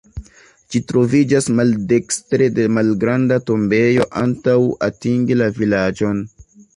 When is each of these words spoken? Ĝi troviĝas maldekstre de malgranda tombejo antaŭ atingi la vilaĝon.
Ĝi 0.75 0.79
troviĝas 0.91 1.49
maldekstre 1.57 2.47
de 2.59 2.65
malgranda 2.77 3.37
tombejo 3.49 4.07
antaŭ 4.23 4.55
atingi 4.89 5.39
la 5.43 5.51
vilaĝon. 5.59 6.25